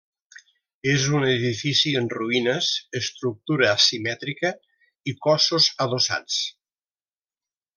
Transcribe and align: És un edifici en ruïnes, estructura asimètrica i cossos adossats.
És 0.91 1.03
un 1.17 1.25
edifici 1.33 1.91
en 1.99 2.07
ruïnes, 2.13 2.69
estructura 3.01 3.69
asimètrica 3.75 4.53
i 5.13 5.15
cossos 5.27 5.69
adossats. 5.87 6.41